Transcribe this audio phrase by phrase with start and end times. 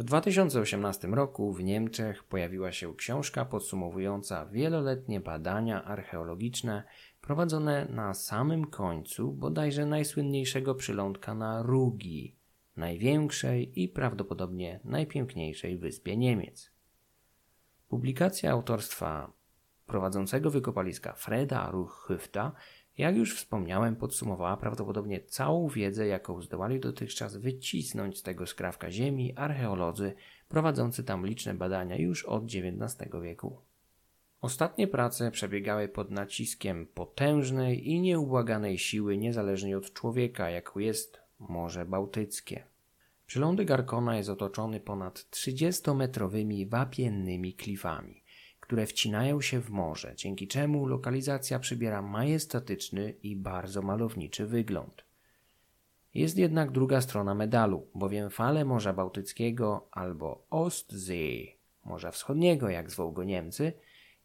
[0.00, 6.84] W 2018 roku w Niemczech pojawiła się książka podsumowująca wieloletnie badania archeologiczne
[7.20, 12.36] prowadzone na samym końcu bodajże najsłynniejszego przylądka na Rugi,
[12.76, 16.72] największej i prawdopodobnie najpiękniejszej wyspie Niemiec.
[17.88, 19.32] Publikacja autorstwa
[19.86, 22.52] prowadzącego wykopaliska Freda Ruchhyfta,
[23.00, 29.32] jak już wspomniałem, podsumowała prawdopodobnie całą wiedzę, jaką zdołali dotychczas wycisnąć z tego skrawka ziemi
[29.36, 30.12] archeolodzy
[30.48, 33.56] prowadzący tam liczne badania już od XIX wieku.
[34.40, 41.84] Ostatnie prace przebiegały pod naciskiem potężnej i nieubłaganej siły niezależnej od człowieka, jaką jest Morze
[41.86, 42.64] Bałtyckie.
[43.26, 48.19] Przylądek Arkona jest otoczony ponad 30-metrowymi wapiennymi klifami,
[48.70, 55.04] które wcinają się w morze, dzięki czemu lokalizacja przybiera majestatyczny i bardzo malowniczy wygląd.
[56.14, 63.12] Jest jednak druga strona medalu, bowiem fale Morza Bałtyckiego albo Ostsee, Morza Wschodniego, jak zwoł
[63.12, 63.72] go Niemcy,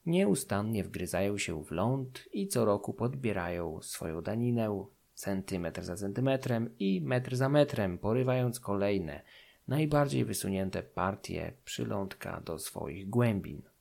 [0.05, 7.01] nieustannie wgryzają się w ląd i co roku podbierają swoją daninę centymetr za centymetrem i
[7.01, 9.21] metr za metrem, porywając kolejne,
[9.67, 13.74] najbardziej wysunięte partie przylądka do swoich głębin.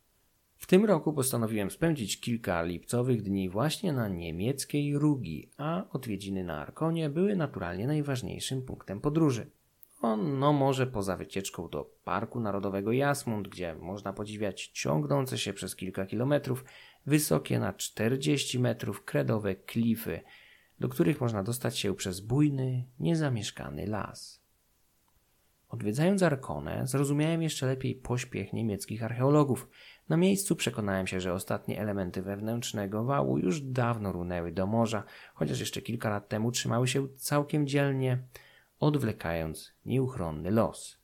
[0.65, 6.61] W tym roku postanowiłem spędzić kilka lipcowych dni właśnie na niemieckiej Rugi, a odwiedziny na
[6.61, 9.51] Arkonie były naturalnie najważniejszym punktem podróży.
[10.39, 16.07] No, może poza wycieczką do Parku Narodowego Jasmund, gdzie można podziwiać ciągnące się przez kilka
[16.07, 16.65] kilometrów
[17.07, 20.21] wysokie na 40 metrów kredowe klify,
[20.81, 24.45] do których można dostać się przez bujny, niezamieszkany las.
[25.75, 29.69] Odwiedzając Arkonę, zrozumiałem jeszcze lepiej pośpiech niemieckich archeologów.
[30.09, 35.61] Na miejscu przekonałem się, że ostatnie elementy wewnętrznego wału już dawno runęły do morza, chociaż
[35.61, 38.19] jeszcze kilka lat temu trzymały się całkiem dzielnie,
[38.81, 40.99] odwlekając nieuchronny los.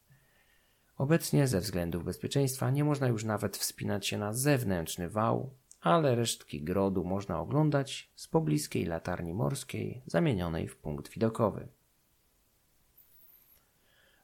[0.98, 6.62] Obecnie ze względów bezpieczeństwa nie można już nawet wspinać się na zewnętrzny wał, ale resztki
[6.62, 11.68] grodu można oglądać z pobliskiej latarni morskiej zamienionej w punkt widokowy.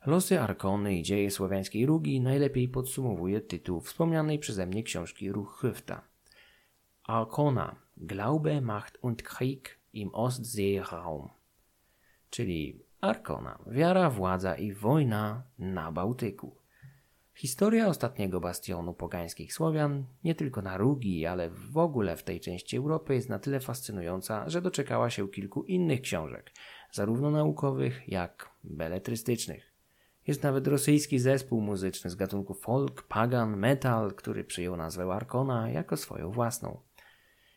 [0.07, 6.03] Losy Arkony i dzieje słowiańskiej Rugi najlepiej podsumowuje tytuł wspomnianej przeze mnie książki Ruchhyfta.
[7.05, 11.29] Arkona, Glaube, Macht und Krieg im Ostseeraum,
[12.31, 16.57] czyli Arkona, wiara, władza i wojna na Bałtyku.
[17.35, 22.77] Historia ostatniego bastionu pogańskich Słowian, nie tylko na Rugi, ale w ogóle w tej części
[22.77, 26.53] Europy jest na tyle fascynująca, że doczekała się kilku innych książek,
[26.93, 29.76] zarówno naukowych, jak beletrystycznych.
[30.27, 35.97] Jest nawet rosyjski zespół muzyczny z gatunku folk, pagan, metal, który przyjął nazwę Arkona jako
[35.97, 36.81] swoją własną.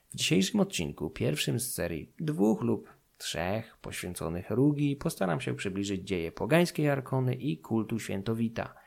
[0.10, 6.32] W dzisiejszym odcinku, pierwszym z serii dwóch lub trzech poświęconych Rugi, postaram się przybliżyć dzieje
[6.32, 8.74] pogańskiej Arkony i kultu świętowita–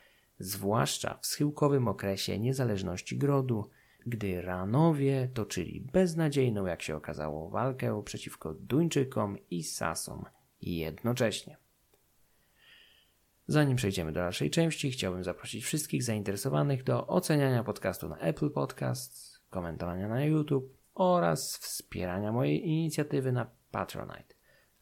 [0.42, 3.70] zwłaszcza w schyłkowym okresie niezależności Grodu,
[4.06, 10.24] gdy Ranowie toczyli beznadziejną, jak się okazało, walkę przeciwko Duńczykom i Sasom
[10.60, 11.61] jednocześnie.
[13.46, 19.40] Zanim przejdziemy do dalszej części, chciałbym zaprosić wszystkich zainteresowanych do oceniania podcastu na Apple Podcasts,
[19.50, 24.34] komentowania na YouTube oraz wspierania mojej inicjatywy na Patronite.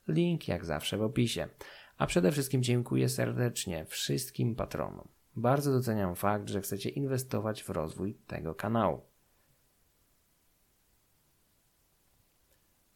[0.09, 1.49] Link jak zawsze w opisie.
[1.97, 5.09] A przede wszystkim dziękuję serdecznie wszystkim patronom.
[5.37, 9.01] Bardzo doceniam fakt, że chcecie inwestować w rozwój tego kanału.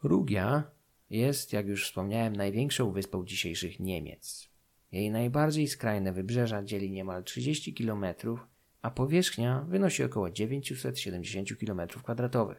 [0.02, 0.70] Rugia
[1.10, 4.53] jest, jak już wspomniałem, największą wyspą dzisiejszych Niemiec.
[4.94, 8.05] Jej najbardziej skrajne wybrzeża dzieli niemal 30 km,
[8.82, 12.55] a powierzchnia wynosi około 970 km2.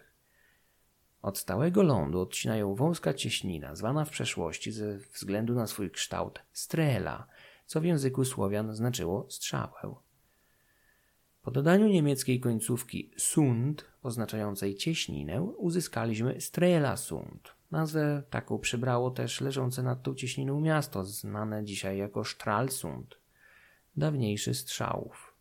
[1.22, 7.28] Od stałego lądu odcinają wąska cieśnina, zwana w przeszłości ze względu na swój kształt strela,
[7.66, 9.96] co w języku Słowian znaczyło strzałę.
[11.41, 17.54] Po dodaniu niemieckiej końcówki Sund, oznaczającej cieśninę, uzyskaliśmy Strelasund.
[17.71, 23.17] Nazwę taką przybrało też leżące nad tą cieśniną miasto, znane dzisiaj jako Stralsund,
[23.97, 25.35] dawniejszy strzałów.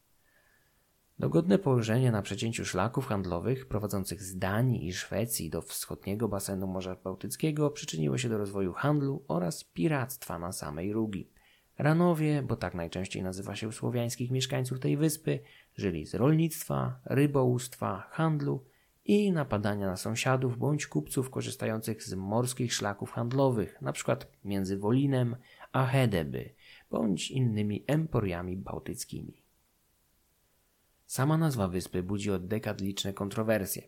[1.18, 6.96] Dogodne położenie na przecięciu szlaków handlowych prowadzących z Danii i Szwecji do wschodniego basenu Morza
[7.04, 11.28] Bałtyckiego przyczyniło się do rozwoju handlu oraz piractwa na samej Rugi.
[11.78, 15.38] Ranowie, bo tak najczęściej nazywa się słowiańskich mieszkańców tej wyspy,
[15.76, 18.64] żyli z rolnictwa, rybołówstwa, handlu
[19.04, 24.16] i napadania na sąsiadów bądź kupców korzystających z morskich szlaków handlowych, np.
[24.44, 25.36] między Wolinem
[25.72, 26.54] a Hedeby,
[26.90, 29.42] bądź innymi emporiami bałtyckimi.
[31.06, 33.82] Sama nazwa wyspy budzi od dekad liczne kontrowersje,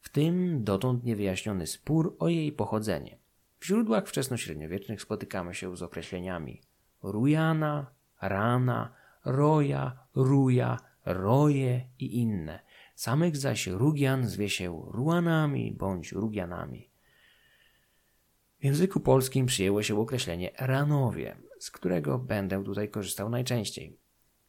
[0.00, 3.18] w tym dotąd niewyjaśniony spór o jej pochodzenie.
[3.60, 6.60] W źródłach wczesnośredniowiecznych spotykamy się z określeniami
[7.02, 7.86] Rujana,
[8.20, 8.92] Rana,
[9.24, 12.60] roja, ruja, roje i inne.
[12.94, 16.90] Samych zaś Rugian zwie się Ruanami bądź Rugianami.
[18.60, 24.02] W języku polskim przyjęło się określenie Ranowie, z którego będę tutaj korzystał najczęściej.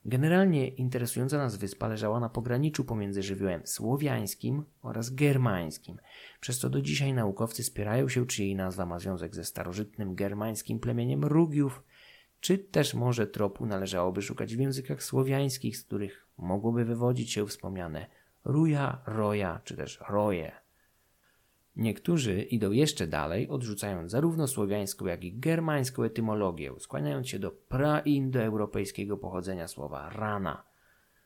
[0.06, 5.98] Generalnie interesująca nas wyspa leżała na pograniczu pomiędzy żywiołem słowiańskim oraz germańskim,
[6.40, 10.80] przez co do dzisiaj naukowcy spierają się, czy jej nazwa ma związek ze starożytnym germańskim
[10.80, 11.84] plemieniem Rugiów,
[12.40, 18.08] czy też może tropu należałoby szukać w językach słowiańskich, z których mogłoby wywodzić się wspomniane
[18.46, 20.52] ruja, roja czy też roje.
[21.76, 29.18] Niektórzy idą jeszcze dalej, odrzucając zarówno słowiańską, jak i germańską etymologię, skłaniając się do praindoeuropejskiego
[29.18, 30.64] pochodzenia słowa rana,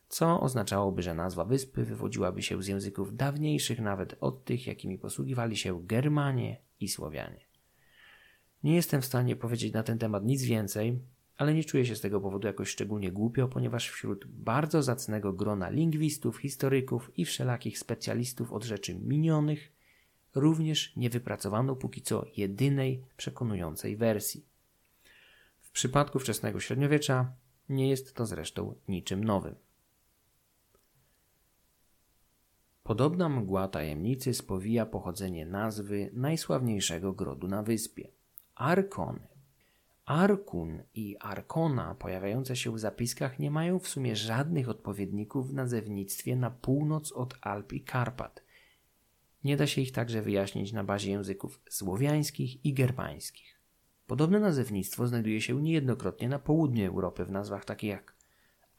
[0.08, 5.56] co oznaczałoby, że nazwa wyspy wywodziłaby się z języków dawniejszych nawet od tych, jakimi posługiwali
[5.56, 7.40] się Germanie i Słowianie.
[8.62, 10.98] Nie jestem w stanie powiedzieć na ten temat nic więcej,
[11.38, 15.70] ale nie czuję się z tego powodu jakoś szczególnie głupio, ponieważ wśród bardzo zacnego grona
[15.70, 19.72] lingwistów, historyków i wszelakich specjalistów od rzeczy minionych
[20.34, 24.44] również nie wypracowano póki co jedynej przekonującej wersji.
[25.60, 27.32] W przypadku wczesnego średniowiecza
[27.68, 29.54] nie jest to zresztą niczym nowym.
[32.82, 38.08] Podobna mgła tajemnicy spowija pochodzenie nazwy najsławniejszego grodu na wyspie
[38.54, 39.27] Arkony.
[40.08, 46.36] Arkun i Arkona pojawiające się w zapiskach nie mają w sumie żadnych odpowiedników w nazewnictwie
[46.36, 48.44] na północ od Alp i Karpat.
[49.44, 53.60] Nie da się ich także wyjaśnić na bazie języków słowiańskich i germańskich.
[54.06, 58.14] Podobne nazewnictwo znajduje się niejednokrotnie na południu Europy w nazwach takich jak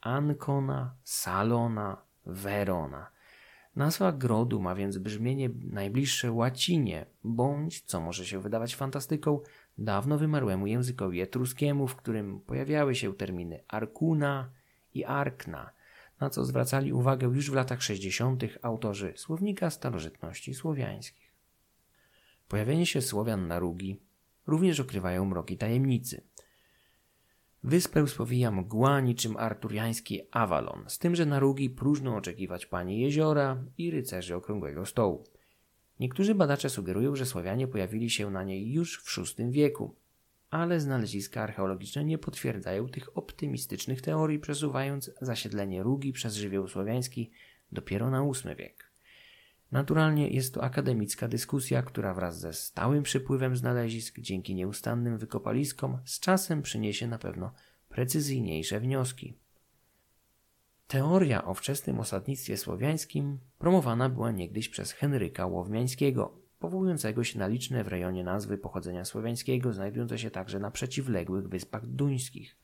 [0.00, 3.10] Ancona, Salona, Verona.
[3.76, 9.40] Nazwa grodu ma więc brzmienie najbliższe łacinie, bądź, co może się wydawać fantastyką,
[9.80, 14.50] dawno wymarłemu językowi etruskiemu, w którym pojawiały się terminy Arkuna
[14.94, 15.70] i Arkna,
[16.20, 18.42] na co zwracali uwagę już w latach 60.
[18.62, 21.30] autorzy słownika starożytności słowiańskich.
[22.48, 24.00] Pojawienie się Słowian na Rugi
[24.46, 26.22] również okrywają mroki tajemnicy.
[27.64, 33.64] Wyspę spowija mgła niczym arturiański Avalon, z tym, że na Rugi próżno oczekiwać pani jeziora
[33.78, 35.24] i rycerzy okrągłego stołu.
[36.00, 39.96] Niektórzy badacze sugerują, że Słowianie pojawili się na niej już w VI wieku,
[40.50, 47.30] ale znaleziska archeologiczne nie potwierdzają tych optymistycznych teorii, przesuwając zasiedlenie Rugi przez żywioł słowiański
[47.72, 48.90] dopiero na VIII wiek.
[49.72, 56.20] Naturalnie jest to akademicka dyskusja, która wraz ze stałym przypływem znalezisk dzięki nieustannym wykopaliskom z
[56.20, 57.52] czasem przyniesie na pewno
[57.88, 59.34] precyzyjniejsze wnioski.
[60.90, 67.84] Teoria o wczesnym osadnictwie słowiańskim promowana była niegdyś przez Henryka Łowmiańskiego, powołującego się na liczne
[67.84, 72.56] w rejonie nazwy pochodzenia słowiańskiego, znajdujące się także na przeciwległych wyspach duńskich.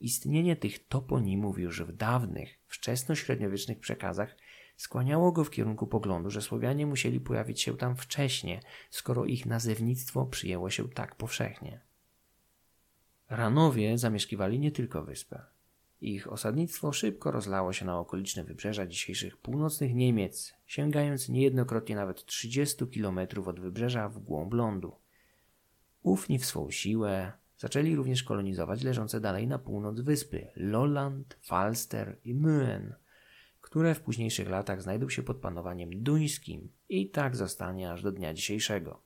[0.00, 4.36] Istnienie tych toponimów już w dawnych, wczesnośredniowiecznych przekazach
[4.76, 8.60] skłaniało go w kierunku poglądu, że Słowianie musieli pojawić się tam wcześnie,
[8.90, 11.80] skoro ich nazewnictwo przyjęło się tak powszechnie.
[13.30, 15.53] Ranowie zamieszkiwali nie tylko wyspę.
[16.04, 22.86] Ich osadnictwo szybko rozlało się na okoliczne wybrzeża dzisiejszych północnych Niemiec, sięgając niejednokrotnie nawet 30
[22.86, 24.92] km od wybrzeża w głąb lądu.
[26.02, 32.34] Ufni w swą siłę zaczęli również kolonizować leżące dalej na północ wyspy Lolland, Falster i
[32.34, 32.92] Möen,
[33.60, 38.34] które w późniejszych latach znajdą się pod panowaniem duńskim i tak zostanie aż do dnia
[38.34, 39.02] dzisiejszego.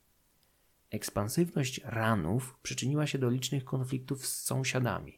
[0.91, 5.18] Ekspansywność Ranów przyczyniła się do licznych konfliktów z sąsiadami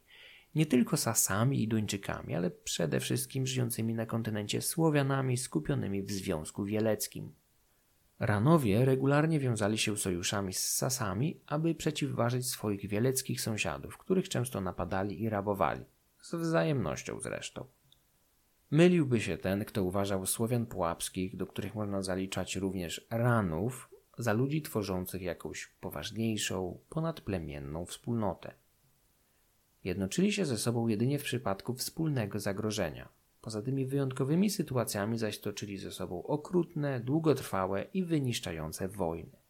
[0.55, 6.65] nie tylko Sasami i Duńczykami, ale przede wszystkim żyjącymi na kontynencie Słowianami skupionymi w Związku
[6.65, 7.33] Wieleckim.
[8.19, 15.21] Ranowie regularnie wiązali się sojuszami z Sasami, aby przeciwważyć swoich wieleckich sąsiadów, których często napadali
[15.21, 15.85] i rabowali,
[16.21, 17.65] z wzajemnością zresztą.
[18.71, 24.61] Myliłby się ten, kto uważał Słowian pułapskich, do których można zaliczać również Ranów, za ludzi
[24.61, 28.53] tworzących jakąś poważniejszą, ponadplemienną wspólnotę.
[29.83, 33.09] Jednoczyli się ze sobą jedynie w przypadku wspólnego zagrożenia.
[33.41, 39.41] Poza tymi wyjątkowymi sytuacjami zaś toczyli ze sobą okrutne, długotrwałe i wyniszczające wojny.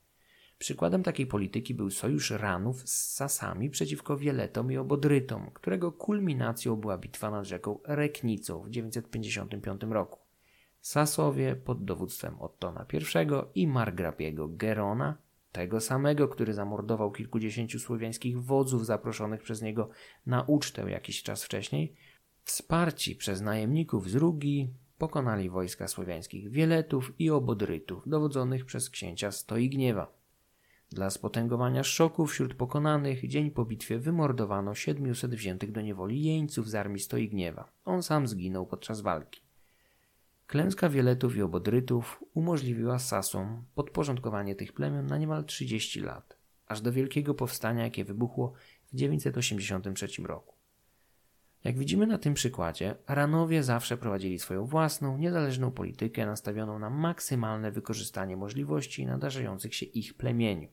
[0.58, 6.98] Przykładem takiej polityki był sojusz Ranów z Sasami przeciwko Wieletom i Obodrytom, którego kulminacją była
[6.98, 10.20] bitwa nad rzeką Reknicą w 955 roku.
[10.82, 15.18] Sasowie pod dowództwem Ottona I i Margrabiego Gerona
[15.52, 19.90] tego samego, który zamordował kilkudziesięciu słowiańskich wodzów zaproszonych przez niego
[20.26, 21.96] na ucztę jakiś czas wcześniej,
[22.44, 30.22] wsparci przez najemników z Rugi, pokonali wojska słowiańskich Wieletów i Obodrytów, dowodzonych przez księcia Stoigniewa.
[30.90, 36.76] Dla spotęgowania szoku wśród pokonanych, dzień po bitwie wymordowano 700 wziętych do niewoli jeńców z
[36.76, 37.72] armii Stoigniewa.
[37.86, 39.42] On sam zginął podczas walki.
[40.52, 46.92] Klęska Wieletów i Obodrytów umożliwiła Sasom podporządkowanie tych plemion na niemal 30 lat, aż do
[46.92, 48.54] wielkiego powstania, jakie wybuchło
[48.94, 50.56] w 983 roku.
[51.64, 57.72] Jak widzimy na tym przykładzie, Ranowie zawsze prowadzili swoją własną, niezależną politykę nastawioną na maksymalne
[57.72, 60.70] wykorzystanie możliwości nadarzających się ich plemieniu.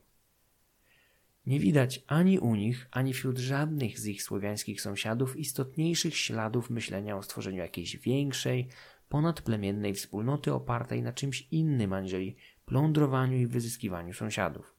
[1.45, 7.17] Nie widać ani u nich, ani wśród żadnych z ich słowiańskich sąsiadów istotniejszych śladów myślenia
[7.17, 8.69] o stworzeniu jakiejś większej,
[9.09, 12.35] ponadplemiennej wspólnoty opartej na czymś innym aniżeli
[12.65, 14.75] plądrowaniu i wyzyskiwaniu sąsiadów.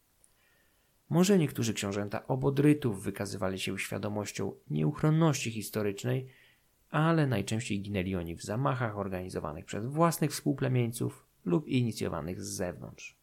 [1.08, 6.28] Może niektórzy książęta obodrytów wykazywali się świadomością nieuchronności historycznej,
[6.90, 13.20] ale najczęściej ginęli oni w zamachach organizowanych przez własnych współplemieńców lub inicjowanych z zewnątrz.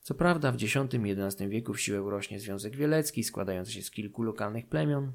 [0.00, 3.90] Co prawda w X i XI wieku w siłę rośnie Związek Wielecki składający się z
[3.90, 5.12] kilku lokalnych plemion,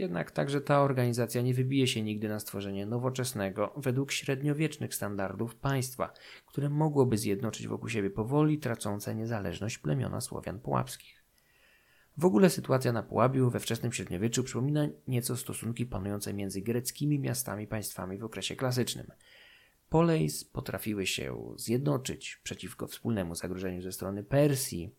[0.00, 6.12] jednak także ta organizacja nie wybije się nigdy na stworzenie nowoczesnego, według średniowiecznych standardów państwa,
[6.46, 11.24] które mogłoby zjednoczyć wokół siebie powoli tracące niezależność plemiona Słowian Pułapskich.
[12.16, 17.66] W ogóle sytuacja na Pułabiu we wczesnym średniowieczu przypomina nieco stosunki panujące między greckimi miastami
[17.66, 19.06] państwami w okresie klasycznym.
[19.88, 24.94] Polejs potrafiły się zjednoczyć przeciwko wspólnemu zagrożeniu ze strony Persji,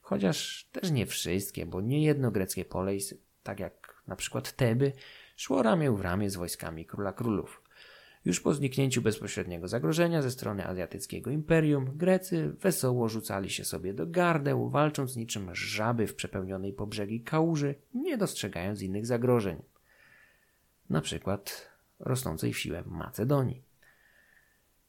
[0.00, 4.92] chociaż też nie wszystkie, bo nie jedno greckie polejs, tak jak na przykład Teby,
[5.36, 7.62] szło ramię w ramię z wojskami króla królów.
[8.24, 14.06] Już po zniknięciu bezpośredniego zagrożenia ze strony azjatyckiego imperium, Grecy wesoło rzucali się sobie do
[14.06, 19.62] gardeł, walcząc niczym żaby w przepełnionej po brzegi kałuży, nie dostrzegając innych zagrożeń.
[20.90, 23.62] Na przykład rosnącej w siłę Macedonii.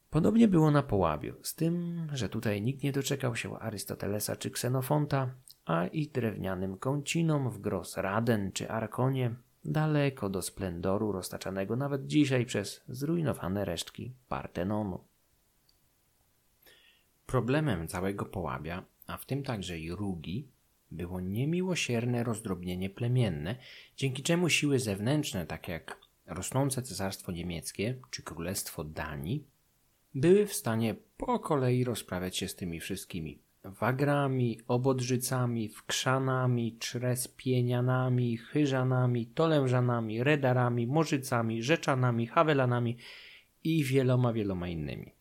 [0.10, 5.30] Podobnie było na Połabiu, z tym, że tutaj nikt nie doczekał się Arystotelesa czy Ksenofonta,
[5.66, 12.46] a i drewnianym kącinom w Gros Raden czy Arkonie, daleko do splendoru roztaczanego nawet dzisiaj
[12.46, 15.04] przez zrujnowane resztki Partenonu.
[17.26, 20.48] Problemem całego Połabia, a w tym także i Rugi,
[20.92, 23.56] było niemiłosierne rozdrobnienie plemienne,
[23.98, 29.48] dzięki czemu siły zewnętrzne, takie jak rosnące cesarstwo niemieckie czy królestwo Danii,
[30.16, 39.28] były w stanie po kolei rozprawiać się z tymi wszystkimi wagrami, obodrzycami, wkrzanami, czrespienianami, chyżanami,
[39.28, 42.98] tolężanami, redarami, morzycami, rzeczanami, hawelanami
[43.64, 45.12] i wieloma, wieloma innymi.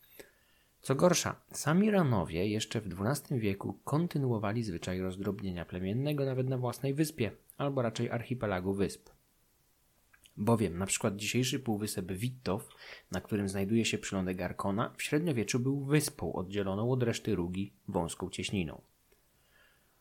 [0.81, 6.95] Co gorsza, sami Ranowie jeszcze w XII wieku kontynuowali zwyczaj rozdrobnienia plemiennego nawet na własnej
[6.95, 9.11] wyspie, albo raczej archipelagu wysp.
[10.37, 12.69] Bowiem na przykład dzisiejszy półwysep Wittow,
[13.11, 18.31] na którym znajduje się przylądek Arkona, w średniowieczu był wyspą oddzieloną od reszty Rugi wąską
[18.31, 18.81] cieśniną.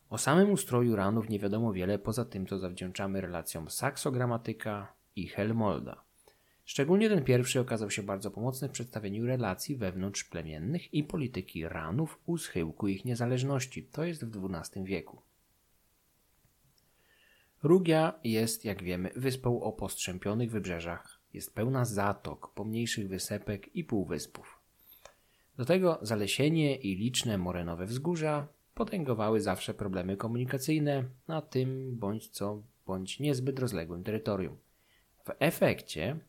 [0.09, 6.03] O samym ustroju ranów nie wiadomo wiele poza tym, co zawdzięczamy relacjom Saksogramatyka i Helmolda.
[6.65, 12.19] Szczególnie ten pierwszy okazał się bardzo pomocny w przedstawieniu relacji wewnątrz plemiennych i polityki ranów
[12.25, 15.21] u schyłku ich niezależności, to jest w XII wieku.
[17.63, 21.19] Rugia jest, jak wiemy, wyspą o postrzępionych wybrzeżach.
[21.33, 24.59] Jest pełna zatok, pomniejszych wysepek i półwyspów.
[25.57, 32.63] Do tego zalesienie i liczne morenowe wzgórza potęgowały zawsze problemy komunikacyjne na tym bądź co
[32.85, 34.57] bądź niezbyt rozległym terytorium.
[35.25, 36.19] W efekcie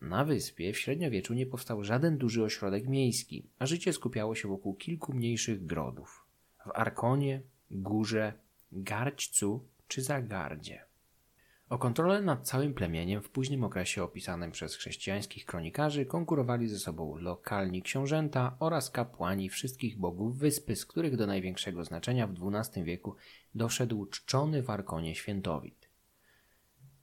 [0.00, 4.74] na wyspie w średniowieczu nie powstał żaden duży ośrodek miejski, a życie skupiało się wokół
[4.74, 6.26] kilku mniejszych grodów.
[6.66, 8.32] W Arkonie, Górze,
[8.72, 10.84] Garćcu czy Zagardzie.
[11.68, 17.16] O kontrolę nad całym plemieniem w późnym okresie opisanym przez chrześcijańskich kronikarzy konkurowali ze sobą
[17.16, 23.16] lokalni książęta oraz kapłani wszystkich bogów wyspy, z których do największego znaczenia w XII wieku
[23.54, 25.88] doszedł czczony w Arkonie świętowit.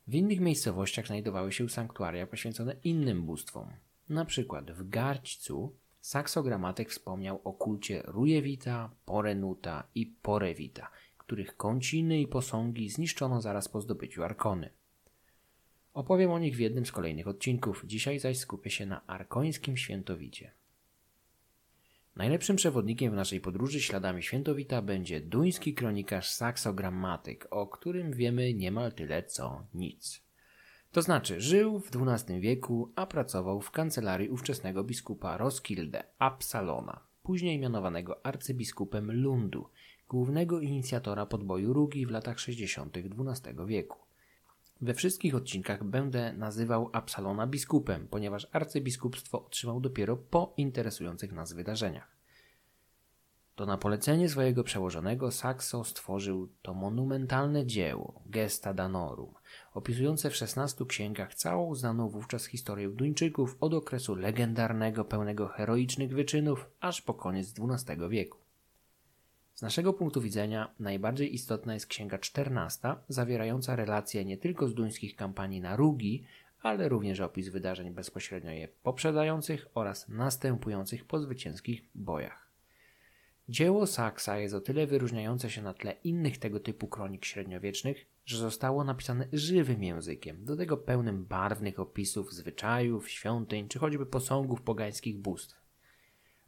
[0.08, 3.74] W innych miejscowościach znajdowały się sanktuaria poświęcone innym bóstwom.
[4.10, 10.89] Na przykład w Garćcu saksogramatek wspomniał o kulcie Rujewita, Porenuta i Porewita–
[11.28, 14.70] których kąciny i posągi zniszczono zaraz po zdobyciu Arkony.
[15.94, 20.52] Opowiem o nich w jednym z kolejnych odcinków, dzisiaj zaś skupię się na arkońskim świętowicie.
[22.16, 28.94] Najlepszym przewodnikiem w naszej podróży śladami świętowita będzie duński kronikarz Saksogrammatyk, o którym wiemy niemal
[28.94, 30.22] tyle co nic.
[30.92, 37.60] To znaczy, żył w XII wieku, a pracował w kancelarii ówczesnego biskupa Roskilde, Absalona, później
[37.60, 39.70] mianowanego arcybiskupem Lundu,
[40.10, 42.98] głównego inicjatora podboju Rugi w latach 60.
[42.98, 43.98] XII wieku.
[44.82, 52.18] We wszystkich odcinkach będę nazywał Absalona biskupem, ponieważ arcybiskupstwo otrzymał dopiero po interesujących nas wydarzeniach.
[53.56, 59.34] To na polecenie swojego przełożonego Saxo stworzył to monumentalne dzieło Gesta Danorum,
[59.74, 66.70] opisujące w szesnastu księgach całą znaną wówczas historię Duńczyków od okresu legendarnego, pełnego heroicznych wyczynów,
[66.80, 68.47] aż po koniec XII wieku.
[69.58, 75.16] Z naszego punktu widzenia najbardziej istotna jest księga XIV, zawierająca relacje nie tylko z duńskich
[75.16, 76.24] kampanii na Rugi,
[76.62, 82.52] ale również opis wydarzeń bezpośrednio je poprzedzających oraz następujących po zwycięskich bojach.
[83.50, 88.38] Dzieło Saksa jest o tyle wyróżniające się na tle innych tego typu kronik średniowiecznych, że
[88.38, 95.18] zostało napisane żywym językiem, do tego pełnym barwnych opisów zwyczajów, świątyń czy choćby posągów pogańskich
[95.18, 95.57] bóstw.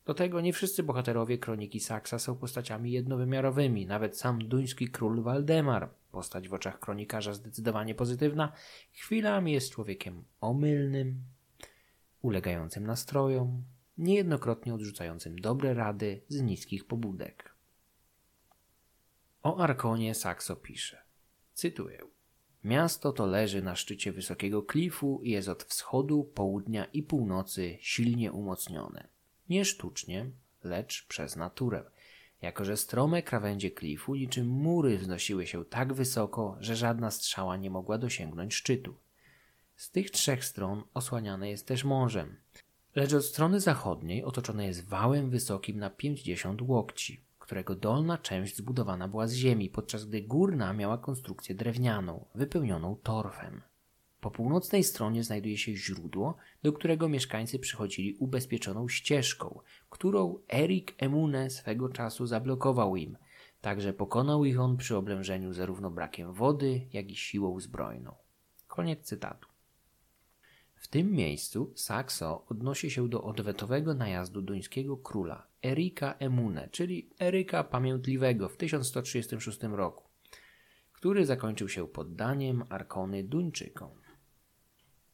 [0.10, 3.86] Do tego nie wszyscy bohaterowie kroniki Saksa są postaciami jednowymiarowymi.
[3.86, 8.51] Nawet sam duński król Waldemar, postać w oczach kronikarza zdecydowanie pozytywna,
[8.92, 11.24] chwilami jest człowiekiem omylnym,
[12.22, 13.63] ulegającym nastrojom,
[13.98, 17.56] niejednokrotnie odrzucającym dobre rady z niskich pobudek.
[19.44, 20.98] O Arkonie Sakso pisze,
[21.54, 22.00] cytuję,
[22.63, 28.32] Miasto to leży na szczycie wysokiego klifu i jest od wschodu, południa i północy silnie
[28.32, 29.19] umocnione
[29.50, 30.32] nie sztucznie,
[30.63, 31.84] lecz przez naturę,
[32.41, 37.70] jako że strome krawędzie klifu niczym mury wznosiły się tak wysoko, że żadna strzała nie
[37.70, 38.96] mogła dosięgnąć szczytu.
[39.75, 42.36] Z tych trzech stron osłaniane jest też morzem,
[42.96, 49.08] lecz od strony zachodniej otoczone jest wałem wysokim na 50 łokci, którego dolna część zbudowana
[49.08, 53.62] była z ziemi, podczas gdy górna miała konstrukcję drewnianą, wypełnioną torfem.
[54.22, 59.60] Po północnej stronie znajduje się źródło, do którego mieszkańcy przychodzili ubezpieczoną ścieżką,
[59.90, 63.18] którą Erik Emune swego czasu zablokował im,
[63.62, 68.16] także pokonał ich on przy oblężeniu zarówno brakiem wody, jak i siłą zbrojną.
[68.68, 69.48] Koniec cytatu.
[70.76, 77.64] W tym miejscu Saxo odnosi się do odwetowego najazdu duńskiego króla Erika Emune, czyli Eryka
[77.64, 80.04] Pamiętliwego w 1136 roku,
[80.94, 83.90] który zakończył się poddaniem Arkony Duńczykom.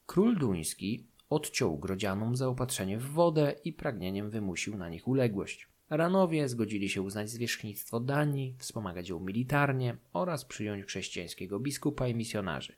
[0.05, 5.67] Król duński odciął grodzianom zaopatrzenie w wodę i pragnieniem wymusił na nich uległość.
[5.89, 12.75] Ranowie zgodzili się uznać zwierzchnictwo Danii, wspomagać ją militarnie oraz przyjąć chrześcijańskiego biskupa i misjonarzy.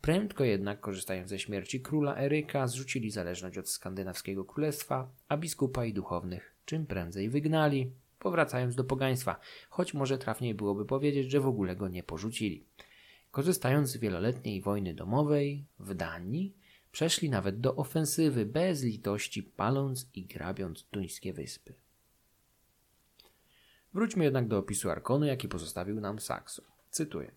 [0.00, 5.92] Prędko jednak, korzystając ze śmierci króla Eryka, zrzucili zależność od skandynawskiego królestwa, a biskupa i
[5.92, 11.76] duchownych czym prędzej wygnali, powracając do pogaństwa, choć może trafniej byłoby powiedzieć, że w ogóle
[11.76, 12.64] go nie porzucili.
[13.30, 16.54] Korzystając z wieloletniej wojny domowej w Danii,
[16.96, 21.74] Przeszli nawet do ofensywy bez litości, paląc i grabiąc duńskie wyspy.
[23.94, 26.62] Wróćmy jednak do opisu Arkonu, jaki pozostawił nam Saxo.
[26.90, 27.32] Cytuję.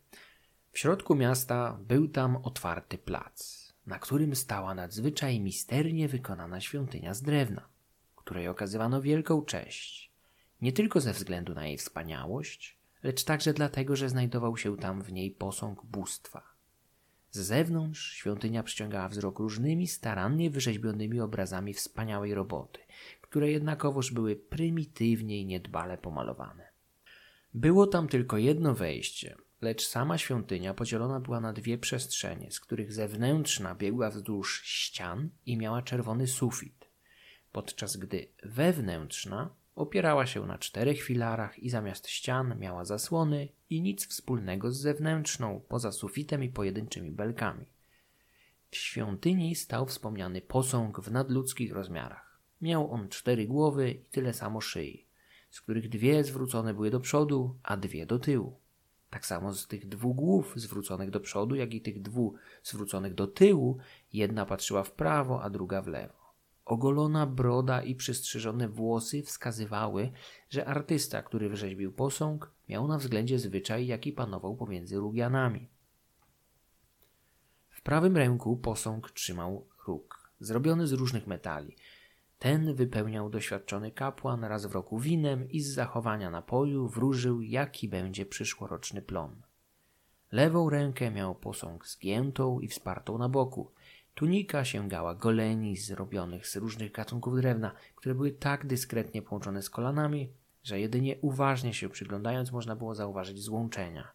[0.72, 7.22] W środku miasta był tam otwarty plac, na którym stała nadzwyczaj misternie wykonana świątynia z
[7.22, 7.68] drewna,
[8.16, 10.12] której okazywano wielką cześć,
[10.62, 15.12] nie tylko ze względu na jej wspaniałość, lecz także dlatego, że znajdował się tam w
[15.12, 16.59] niej posąg bóstwa,
[17.32, 22.80] z zewnątrz świątynia przyciągała wzrok różnymi starannie wyrzeźbionymi obrazami wspaniałej roboty,
[23.22, 26.70] które jednakowoż były prymitywnie i niedbale pomalowane.
[27.54, 32.94] Było tam tylko jedno wejście, lecz sama świątynia podzielona była na dwie przestrzenie, z których
[32.94, 36.90] zewnętrzna biegła wzdłuż ścian i miała czerwony sufit,
[37.52, 44.08] podczas gdy wewnętrzna Opierała się na czterech filarach i zamiast ścian miała zasłony i nic
[44.08, 47.66] wspólnego z zewnętrzną, poza sufitem i pojedynczymi belkami.
[48.72, 52.40] W świątyni stał wspomniany posąg w nadludzkich rozmiarach.
[52.62, 55.06] Miał on cztery głowy i tyle samo szyi,
[55.50, 58.60] z których dwie zwrócone były do przodu, a dwie do tyłu.
[59.10, 63.28] Tak samo z tych dwóch głów zwróconych do przodu, jak i tych dwóch zwróconych do
[63.28, 63.78] tyłu,
[64.14, 66.19] jedna patrzyła w prawo, a druga w lewo.
[66.70, 70.12] Ogolona broda i przystrzyżone włosy wskazywały,
[70.50, 75.70] że artysta, który wyrzeźbił posąg, miał na względzie zwyczaj, jaki panował pomiędzy Rugianami.
[77.70, 81.76] W prawym ręku posąg trzymał róg, zrobiony z różnych metali.
[82.40, 88.26] Ten wypełniał doświadczony kapłan raz w roku winem i z zachowania napoju wróżył, jaki będzie
[88.26, 89.42] przyszłoroczny plon.
[90.32, 93.72] Lewą rękę miał posąg zgiętą i wspartą na boku–
[94.20, 100.30] Tunika sięgała goleni zrobionych z różnych gatunków drewna, które były tak dyskretnie połączone z kolanami,
[100.64, 104.12] że jedynie uważnie się przyglądając można było zauważyć złączenia.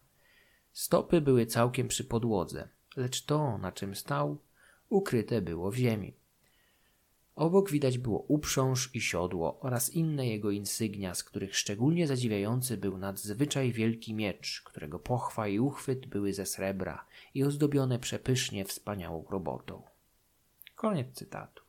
[0.73, 4.37] Stopy były całkiem przy podłodze, lecz to, na czym stał,
[4.89, 6.13] ukryte było w ziemi.
[7.35, 12.97] Obok widać było uprząż i siodło oraz inne jego insygnia, z których szczególnie zadziwiający był
[12.97, 19.94] nadzwyczaj wielki miecz, którego pochwa i uchwyt były ze srebra i ozdobione przepysznie wspaniałą robotą.
[20.75, 21.63] Koniec cytatu.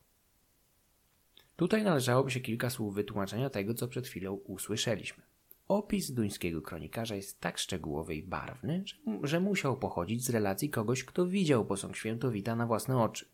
[1.55, 5.23] Tutaj należałoby się kilka słów wytłumaczenia tego, co przed chwilą usłyszeliśmy.
[5.67, 11.03] Opis duńskiego kronikarza jest tak szczegółowy i barwny, że, że musiał pochodzić z relacji kogoś,
[11.03, 13.25] kto widział posąg świętowita na własne oczy.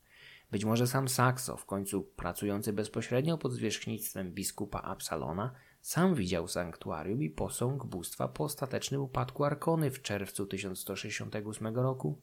[0.51, 7.23] Być może sam Saxo, w końcu pracujący bezpośrednio pod zwierzchnictwem biskupa Absalona, sam widział sanktuarium
[7.23, 12.21] i posąg bóstwa po ostatecznym upadku Arkony w czerwcu 1168 roku.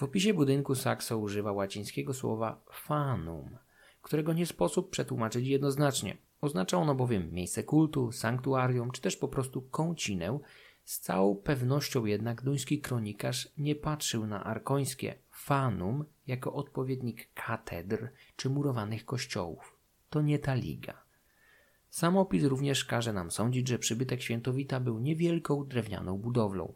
[0.00, 3.58] W opisie budynku Saxo używa łacińskiego słowa fanum,
[4.02, 6.16] którego nie sposób przetłumaczyć jednoznacznie.
[6.40, 10.38] Oznacza ono bowiem miejsce kultu, sanktuarium, czy też po prostu kącinę.
[10.84, 18.50] Z całą pewnością jednak duński kronikarz nie patrzył na arkońskie fanum jako odpowiednik katedr czy
[18.50, 19.76] murowanych kościołów.
[20.10, 21.02] To nie ta liga.
[21.90, 26.74] Sam opis również każe nam sądzić, że przybytek świętowita był niewielką drewnianą budowlą.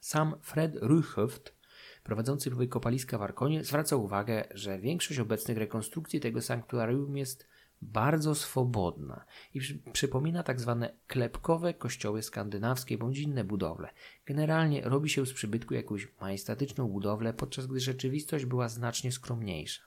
[0.00, 1.61] Sam Fred Ruchoft,
[2.02, 7.46] prowadzący kopaliska w Arkonie, zwraca uwagę, że większość obecnych rekonstrukcji tego sanktuarium jest
[7.82, 9.60] bardzo swobodna i
[9.92, 13.88] przypomina tak zwane klepkowe kościoły skandynawskie bądź inne budowle.
[14.26, 19.82] Generalnie robi się z przybytku jakąś majestatyczną budowlę, podczas gdy rzeczywistość była znacznie skromniejsza.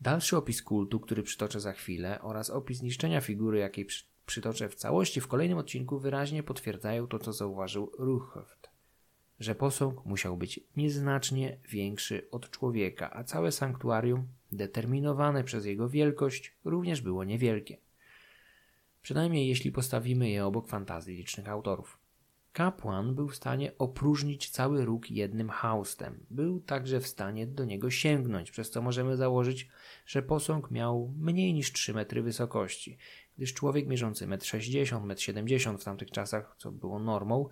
[0.00, 3.86] Dalszy opis kultu, który przytoczę za chwilę, oraz opis niszczenia figury, jakiej
[4.26, 8.73] przytoczę w całości w kolejnym odcinku, wyraźnie potwierdzają to, co zauważył Ruchoft,
[9.44, 16.56] że posąg musiał być nieznacznie większy od człowieka, a całe sanktuarium, determinowane przez jego wielkość,
[16.64, 17.76] również było niewielkie.
[19.02, 21.98] Przynajmniej jeśli postawimy je obok fantazji licznych autorów.
[22.52, 26.26] Kapłan był w stanie opróżnić cały róg jednym haustem.
[26.30, 29.68] Był także w stanie do niego sięgnąć, przez co możemy założyć,
[30.06, 32.98] że posąg miał mniej niż 3 metry wysokości,
[33.36, 37.48] gdyż człowiek mierzący 1,60 m, 1,70 m w tamtych czasach, co było normą,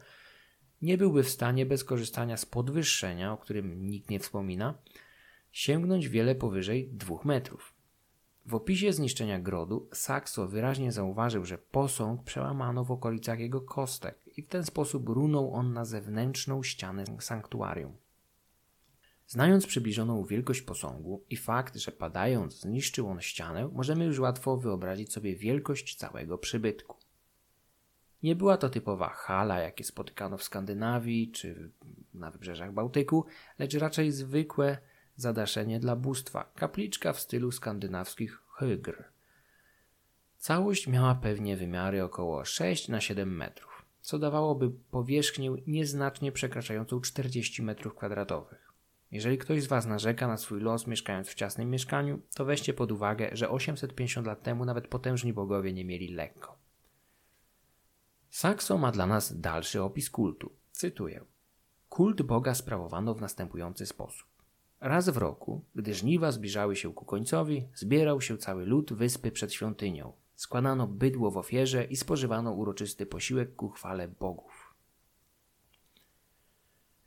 [0.82, 4.74] nie byłby w stanie bez korzystania z podwyższenia, o którym nikt nie wspomina,
[5.52, 7.74] sięgnąć wiele powyżej 2 metrów.
[8.46, 14.42] W opisie zniszczenia grodu Saxo wyraźnie zauważył, że posąg przełamano w okolicach jego kostek i
[14.42, 17.96] w ten sposób runął on na zewnętrzną ścianę sanktuarium.
[19.26, 25.12] Znając przybliżoną wielkość posągu i fakt, że padając zniszczył on ścianę, możemy już łatwo wyobrazić
[25.12, 27.01] sobie wielkość całego przybytku.
[28.22, 31.70] Nie była to typowa hala, jakie spotykano w Skandynawii czy
[32.14, 33.24] na wybrzeżach Bałtyku,
[33.58, 34.78] lecz raczej zwykłe
[35.16, 39.04] zadaszenie dla bóstwa, kapliczka w stylu skandynawskich hygr.
[40.38, 47.62] Całość miała pewnie wymiary około 6 na 7 metrów, co dawałoby powierzchnię nieznacznie przekraczającą 40
[47.62, 48.72] metrów kwadratowych.
[49.10, 52.92] Jeżeli ktoś z Was narzeka na swój los mieszkając w ciasnym mieszkaniu, to weźcie pod
[52.92, 56.61] uwagę, że 850 lat temu nawet potężni bogowie nie mieli lekko.
[58.32, 60.52] Saxo ma dla nas dalszy opis kultu.
[60.72, 61.24] Cytuję.
[61.88, 64.28] Kult Boga sprawowano w następujący sposób.
[64.80, 69.52] Raz w roku, gdy żniwa zbliżały się ku końcowi, zbierał się cały lud wyspy przed
[69.52, 70.12] świątynią.
[70.34, 74.74] Składano bydło w ofierze i spożywano uroczysty posiłek ku chwale bogów.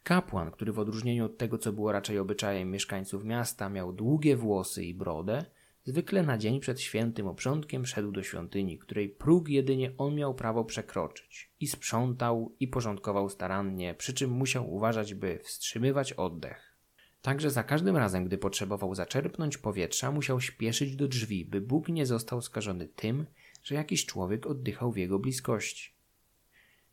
[0.03, 4.83] Kapłan, który w odróżnieniu od tego, co było raczej obyczajem mieszkańców miasta, miał długie włosy
[4.83, 5.45] i brodę,
[5.85, 10.65] zwykle na dzień przed świętym oprządkiem szedł do świątyni, której próg jedynie on miał prawo
[10.65, 16.75] przekroczyć i sprzątał i porządkował starannie, przy czym musiał uważać, by wstrzymywać oddech.
[17.21, 22.05] Także za każdym razem, gdy potrzebował zaczerpnąć powietrza, musiał śpieszyć do drzwi, by Bóg nie
[22.05, 23.25] został skażony tym,
[23.63, 25.93] że jakiś człowiek oddychał w jego bliskości.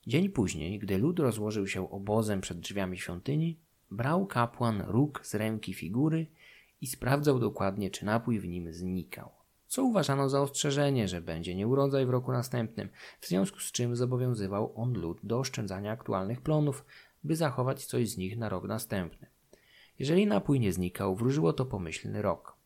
[0.07, 3.59] Dzień później, gdy lud rozłożył się obozem przed drzwiami świątyni,
[3.91, 6.27] brał kapłan róg z ręki figury
[6.83, 9.31] i sprawdzał dokładnie, czy napój w nim znikał.
[9.67, 12.89] Co uważano za ostrzeżenie, że będzie nieurodzaj w roku następnym,
[13.21, 16.85] w związku z czym zobowiązywał on lud do oszczędzania aktualnych plonów,
[17.25, 19.27] by zachować coś z nich na rok następny.
[19.99, 22.57] Jeżeli napój nie znikał, wróżyło to pomyślny rok.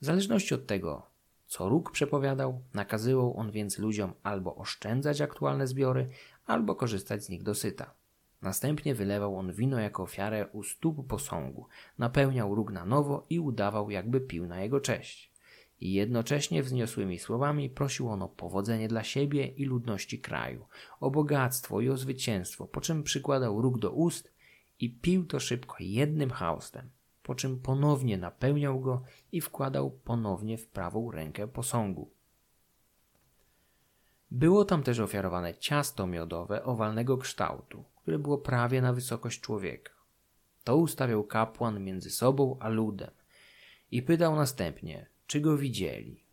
[0.00, 1.06] W zależności od tego,
[1.46, 6.08] co róg przepowiadał, nakazywał on więc ludziom albo oszczędzać aktualne zbiory,
[6.46, 7.97] albo korzystać z nich dosyta.
[8.42, 11.66] Następnie wylewał on wino jako ofiarę u stóp posągu,
[11.98, 15.32] napełniał róg na nowo i udawał, jakby pił na jego cześć.
[15.80, 20.66] I jednocześnie wzniosłymi słowami prosił on o powodzenie dla siebie i ludności kraju,
[21.00, 24.32] o bogactwo i o zwycięstwo, po czym przykładał róg do ust
[24.80, 26.90] i pił to szybko jednym haustem,
[27.22, 32.10] po czym ponownie napełniał go i wkładał ponownie w prawą rękę posągu.
[34.30, 39.92] Było tam też ofiarowane ciasto miodowe owalnego kształtu, które było prawie na wysokość człowieka.
[40.64, 43.10] To ustawiał kapłan między sobą a ludem
[43.90, 46.24] i pytał następnie, czy go widzieli.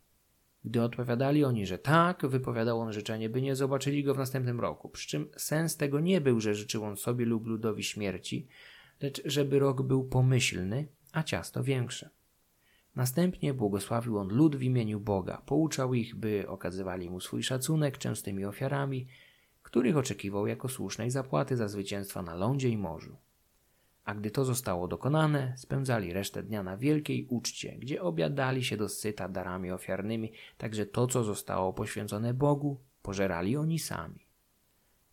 [0.64, 4.88] Gdy odpowiadali oni, że tak, wypowiadał on życzenie, by nie zobaczyli go w następnym roku.
[4.88, 8.48] Przy czym sens tego nie był, że życzył on sobie lub ludowi śmierci,
[9.00, 12.10] lecz żeby rok był pomyślny, a ciasto większe.
[12.94, 18.44] Następnie błogosławił on lud w imieniu Boga, pouczał ich, by okazywali mu swój szacunek częstymi
[18.44, 19.06] ofiarami,
[19.66, 23.16] których oczekiwał jako słusznej zapłaty za zwycięstwa na lądzie i morzu.
[24.04, 29.28] A gdy to zostało dokonane, spędzali resztę dnia na wielkiej uczcie, gdzie obiadali się dosyta
[29.28, 34.26] darami ofiarnymi, także to, co zostało poświęcone Bogu, pożerali oni sami.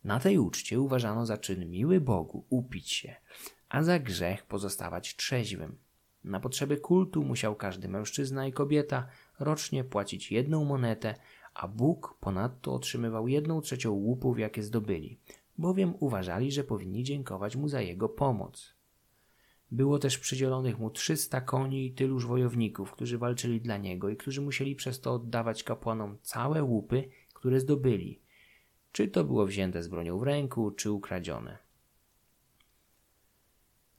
[0.04, 3.16] Na tej uczcie uważano za czyn miły Bogu upić się,
[3.68, 5.78] a za grzech pozostawać trzeźwym.
[6.24, 9.06] Na potrzeby kultu musiał każdy mężczyzna i kobieta
[9.38, 11.14] rocznie płacić jedną monetę,
[11.54, 15.20] a Bóg ponadto otrzymywał jedną trzecią łupów, jakie zdobyli,
[15.58, 18.74] bowiem uważali, że powinni dziękować mu za jego pomoc.
[19.70, 24.40] Było też przydzielonych mu trzysta koni i tyluż wojowników, którzy walczyli dla niego i którzy
[24.40, 28.20] musieli przez to oddawać kapłanom całe łupy, które zdobyli,
[28.92, 31.63] czy to było wzięte z bronią w ręku, czy ukradzione.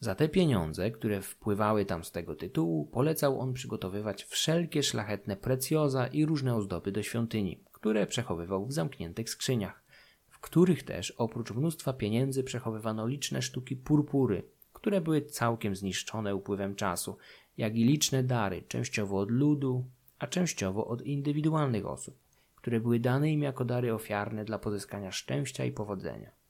[0.06, 6.08] Za te pieniądze, które wpływały tam z tego tytułu, polecał on przygotowywać wszelkie szlachetne precjoza
[6.08, 9.84] i różne ozdoby do świątyni, które przechowywał w zamkniętych skrzyniach,
[10.30, 16.76] w których też oprócz mnóstwa pieniędzy przechowywano liczne sztuki purpury, które były całkiem zniszczone upływem
[16.76, 17.18] czasu,
[17.58, 19.86] jak i liczne dary, częściowo od ludu,
[20.20, 22.20] a częściowo od indywidualnych osób,
[22.56, 26.45] które były dane im jako dary ofiarne dla pozyskania szczęścia i powodzenia.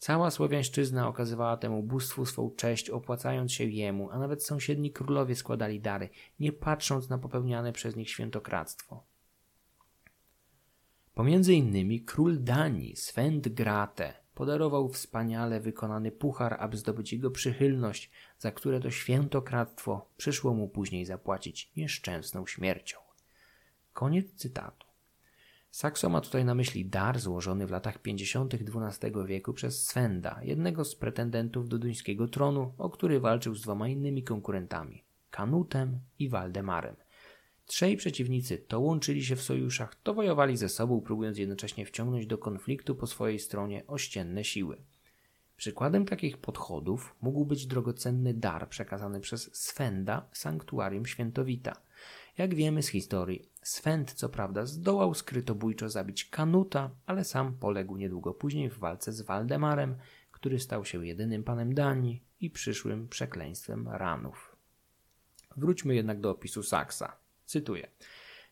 [0.00, 5.80] Cała Słowiańszczyzna okazywała temu bóstwu swą cześć, opłacając się jemu, a nawet sąsiedni królowie składali
[5.80, 6.08] dary,
[6.38, 9.04] nie patrząc na popełniane przez nich świętokradztwo.
[11.14, 18.52] Pomiędzy innymi król Danii, Svend Grate, podarował wspaniale wykonany puchar, aby zdobyć jego przychylność, za
[18.52, 22.98] które to świętokradztwo przyszło mu później zapłacić nieszczęsną śmiercią.
[23.92, 24.89] Koniec cytatu.
[25.70, 28.54] Saxo ma tutaj na myśli dar złożony w latach 50.
[28.54, 33.88] XII wieku przez Svenda, jednego z pretendentów do duńskiego tronu, o który walczył z dwoma
[33.88, 36.96] innymi konkurentami Kanutem i Waldemarem.
[37.66, 42.38] Trzej przeciwnicy to łączyli się w sojuszach, to wojowali ze sobą, próbując jednocześnie wciągnąć do
[42.38, 44.76] konfliktu po swojej stronie ościenne siły.
[45.56, 51.76] Przykładem takich podchodów mógł być drogocenny dar przekazany przez Svenda sanktuarium Świętowita–
[52.40, 58.34] jak wiemy z historii, Swent co prawda zdołał skrytobójczo zabić Kanuta, ale sam poległ niedługo
[58.34, 59.96] później w walce z Waldemarem,
[60.30, 64.56] który stał się jedynym panem Danii i przyszłym przekleństwem ranów.
[65.56, 67.16] Wróćmy jednak do opisu Saksa.
[67.46, 67.88] Cytuję.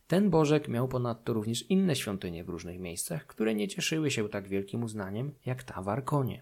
[0.07, 4.47] Ten Bożek miał ponadto również inne świątynie w różnych miejscach, które nie cieszyły się tak
[4.47, 6.41] wielkim uznaniem jak ta w Arkonie.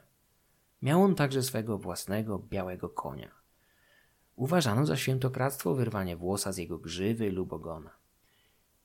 [0.82, 3.37] Miał on także swego własnego białego konia.
[4.38, 7.90] Uważano za świętokradztwo wyrwanie włosa z jego grzywy lub ogona.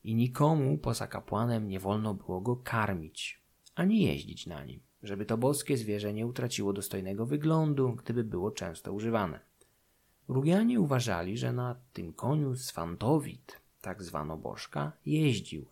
[0.04, 3.40] I nikomu poza kapłanem nie wolno było go karmić,
[3.74, 8.92] ani jeździć na nim, żeby to boskie zwierzę nie utraciło dostojnego wyglądu, gdyby było często
[8.92, 9.40] używane.
[10.28, 15.66] Rugianie uważali, że na tym koniu Swantowit, tak zwano bożka, jeździł,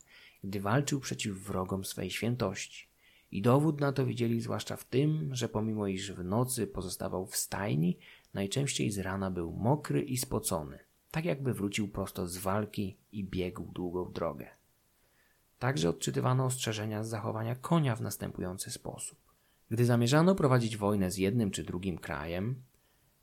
[0.44, 2.90] gdy walczył przeciw wrogom swej świętości.
[3.32, 7.36] I dowód na to widzieli zwłaszcza w tym, że pomimo iż w nocy pozostawał w
[7.36, 7.98] stajni,
[8.34, 10.78] Najczęściej z rana był mokry i spocony,
[11.10, 14.48] tak jakby wrócił prosto z walki i biegł długą drogę.
[15.58, 19.18] Także odczytywano ostrzeżenia z zachowania konia w następujący sposób.
[19.70, 22.62] Gdy zamierzano prowadzić wojnę z jednym czy drugim krajem,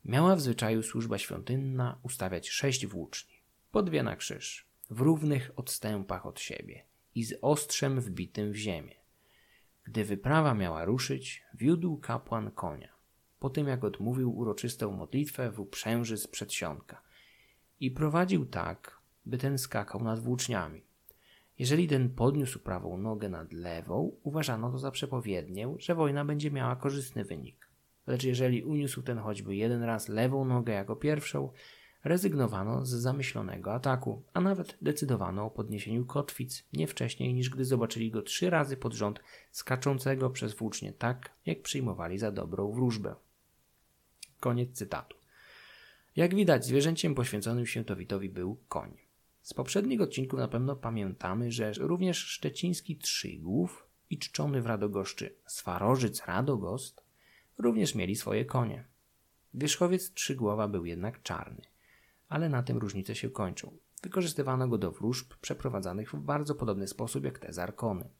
[0.04, 3.34] miała w zwyczaju służba świątynna ustawiać sześć włóczni,
[3.70, 8.94] po dwie na krzyż, w równych odstępach od siebie i z ostrzem wbitym w ziemię.
[9.84, 12.97] Gdy wyprawa miała ruszyć, wiódł kapłan konia
[13.38, 17.02] po tym jak odmówił uroczystą modlitwę w uprzęży z przedsionka.
[17.80, 20.82] I prowadził tak, by ten skakał nad włóczniami.
[21.58, 26.76] Jeżeli ten podniósł prawą nogę nad lewą, uważano to za przepowiednię, że wojna będzie miała
[26.76, 27.68] korzystny wynik.
[28.06, 31.52] Lecz jeżeli uniósł ten choćby jeden raz lewą nogę jako pierwszą,
[32.04, 38.10] rezygnowano z zamyślonego ataku, a nawet decydowano o podniesieniu kotwic nie wcześniej niż gdy zobaczyli
[38.10, 39.20] go trzy razy pod rząd
[39.50, 43.14] skaczącego przez włócznie tak, jak przyjmowali za dobrą wróżbę.
[44.40, 45.16] Koniec cytatu.
[46.16, 48.96] Jak widać, zwierzęciem poświęconym świętowitowi był koń.
[49.42, 56.26] Z poprzednich odcinków na pewno pamiętamy, że również szczeciński trzygłów i czczony w Radogoszczy Swarożyc
[56.26, 57.04] Radogost
[57.58, 58.84] również mieli swoje konie.
[59.54, 61.62] Wierzchowiec trzygłowa był jednak czarny,
[62.28, 63.76] ale na tym różnice się kończą.
[64.02, 68.10] Wykorzystywano go do wróżb przeprowadzanych w bardzo podobny sposób jak te z Arkony.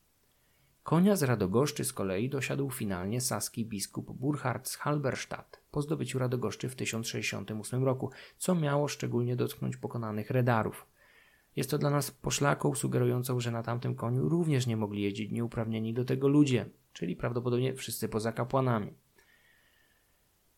[0.89, 6.69] Konia z Radogoszczy z kolei dosiadł finalnie saski biskup Burchard z Halberstadt po zdobyciu Radogoszczy
[6.69, 10.87] w 1068 roku, co miało szczególnie dotknąć pokonanych redarów.
[11.57, 15.95] Jest to dla nas poszlaką sugerującą, że na tamtym koniu również nie mogli jeździć nieuprawnieni
[15.95, 18.95] do tego ludzie, czyli prawdopodobnie wszyscy poza kapłanami.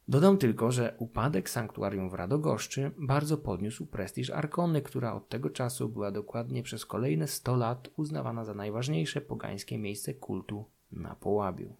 [0.08, 5.88] Dodam tylko, że upadek sanktuarium w Radogoszczy bardzo podniósł prestiż Arkony, która od tego czasu
[5.88, 11.76] była dokładnie przez kolejne 100 lat uznawana za najważniejsze pogańskie miejsce kultu na Połabiu.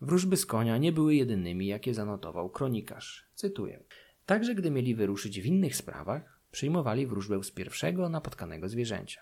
[0.00, 3.26] Wróżby z konia nie były jedynymi, jakie zanotował kronikarz.
[3.34, 3.82] Cytuję.
[4.26, 9.20] Także gdy mieli wyruszyć w innych sprawach, przyjmowali wróżbę z pierwszego napotkanego zwierzęcia.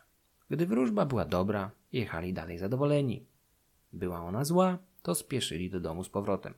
[0.51, 3.27] Gdy wróżba była dobra, jechali dalej zadowoleni.
[3.93, 6.55] Była ona zła, to spieszyli do domu z powrotem.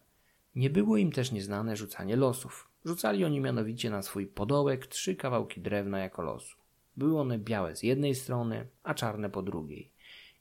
[0.55, 2.69] Nie było im też nieznane rzucanie losów.
[2.85, 6.57] Rzucali oni mianowicie na swój podołek trzy kawałki drewna jako losu.
[6.97, 9.91] Były one białe z jednej strony, a czarne po drugiej.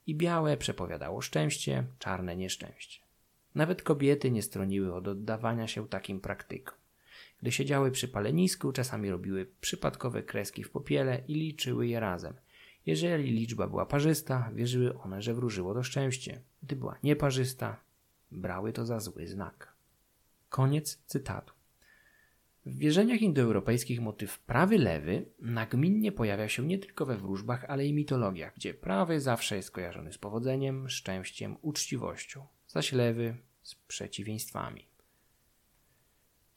[0.07, 3.01] I białe przepowiadało szczęście, czarne nieszczęście.
[3.55, 6.75] Nawet kobiety nie stroniły od oddawania się takim praktykom.
[7.41, 12.33] Gdy siedziały przy palenisku, czasami robiły przypadkowe kreski w popiele i liczyły je razem.
[12.85, 16.41] Jeżeli liczba była parzysta, wierzyły one, że wróżyło to szczęście.
[16.63, 17.77] Gdy była nieparzysta,
[18.31, 19.73] brały to za zły znak.
[20.51, 21.53] Koniec cytatu.
[22.65, 28.55] W wierzeniach indoeuropejskich motyw prawy-lewy nagminnie pojawia się nie tylko we wróżbach, ale i mitologiach,
[28.55, 34.87] gdzie prawy zawsze jest kojarzony z powodzeniem, szczęściem, uczciwością, zaś lewy z przeciwieństwami.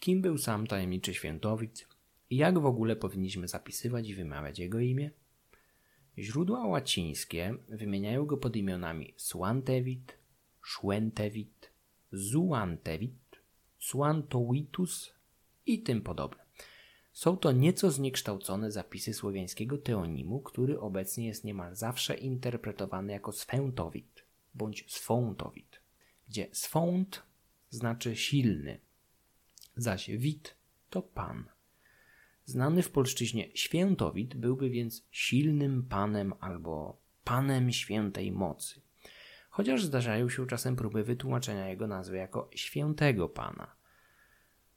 [0.01, 1.89] Kim był sam tajemniczy świętowid
[2.31, 5.11] i jak w ogóle powinniśmy zapisywać i wymawiać jego imię?
[6.19, 10.19] Źródła łacińskie wymieniają go pod imionami Suantewit,
[10.63, 11.73] Szwentewit,
[12.13, 13.24] Zuantewit,
[13.85, 15.15] Suantowitus
[15.67, 16.45] i tym podobne.
[17.13, 24.25] Są to nieco zniekształcone zapisy słowiańskiego teonimu, który obecnie jest niemal zawsze interpretowany jako swętowit
[24.55, 25.81] bądź swątowit,
[26.29, 27.23] gdzie swąt
[27.71, 28.81] znaczy silny,
[29.77, 30.55] zaś wit
[30.91, 31.45] to pan.
[32.45, 38.84] Znany w polszczyźnie świętowit byłby więc silnym panem albo panem świętej mocy
[39.55, 43.77] chociaż zdarzają się czasem próby wytłumaczenia jego nazwy jako świętego pana.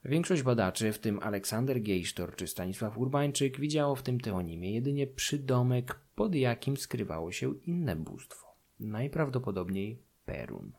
[0.06, 6.00] Większość badaczy, w tym Aleksander Geisztor czy Stanisław Urbańczyk, widziało w tym teonimie jedynie przydomek,
[6.16, 8.48] pod jakim skrywało się inne bóstwo,
[8.80, 10.72] najprawdopodobniej Perun.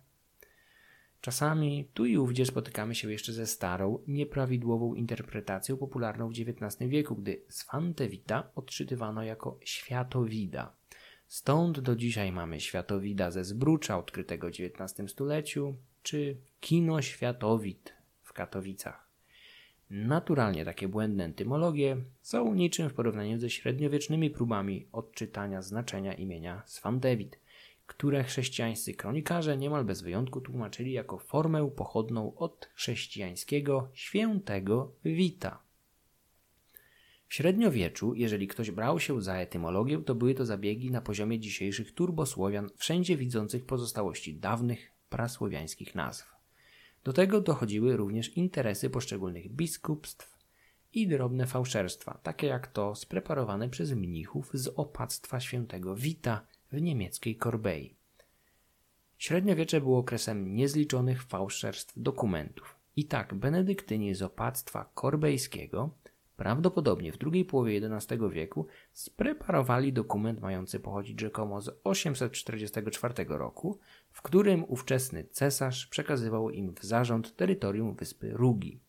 [1.21, 7.17] Czasami tu i ówdzie spotykamy się jeszcze ze starą, nieprawidłową interpretacją popularną w XIX wieku,
[7.17, 10.78] gdy Swantewita odczytywano jako światowida,
[11.29, 18.33] Stąd do dzisiaj mamy światowida ze Zbrucza odkrytego w XIX stuleciu, czy kino światowid w
[18.33, 19.09] Katowicach.
[19.91, 27.38] Naturalnie takie błędne entymologie są niczym w porównaniu ze średniowiecznymi próbami odczytania znaczenia imienia Swantewit,
[27.87, 35.67] które chrześcijańscy kronikarze niemal bez wyjątku tłumaczyli jako formę pochodną od chrześcijańskiego świętego wita.
[37.29, 41.95] W średniowieczu, jeżeli ktoś brał się za etymologię, to były to zabiegi na poziomie dzisiejszych
[41.95, 46.35] turbosłowian, wszędzie widzących pozostałości dawnych prasłowiańskich nazw.
[47.05, 50.38] Do tego dochodziły również interesy poszczególnych biskupstw
[50.93, 57.37] i drobne fałszerstwa, takie jak to spreparowane przez mnichów z opactwa świętego Wita w niemieckiej
[57.37, 57.95] Korbei.
[59.19, 62.77] Średniowiecze było okresem niezliczonych fałszerstw dokumentów.
[62.97, 65.91] I tak benedyktyni z opactwa korbejskiego
[66.38, 73.79] prawdopodobnie w drugiej połowie XI wieku, spreparowali dokument mający pochodzić rzekomo z 844 roku,
[74.11, 78.81] w którym ówczesny cesarz przekazywał im w zarząd terytorium wyspy Rugi.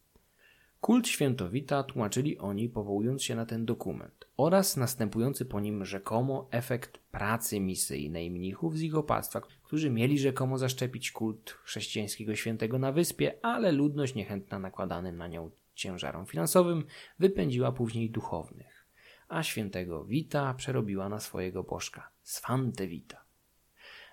[0.82, 6.98] Kult świętowita tłumaczyli oni powołując się na ten dokument oraz następujący po nim rzekomo efekt
[6.98, 13.46] pracy misyjnej mnichów z ich opactwa, którzy mieli rzekomo zaszczepić kult chrześcijańskiego świętego na wyspie,
[13.46, 16.86] ale ludność niechętna nakładanym na nią ciężarom finansowym,
[17.20, 18.86] wypędziła później duchownych,
[19.28, 23.24] a świętego Wita przerobiła na swojego bożka, Swante Wita.